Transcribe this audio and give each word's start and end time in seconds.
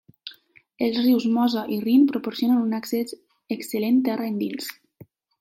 Els 0.85 0.95
rius 1.01 1.27
Mosa 1.35 1.63
i 1.75 1.77
Rin 1.83 2.07
proporcionen 2.13 2.63
un 2.65 2.73
accés 2.79 3.15
excel·lent 3.59 4.01
terra 4.09 4.29
endins. 4.33 4.73